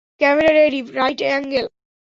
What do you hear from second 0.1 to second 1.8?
Camera ready, right angle.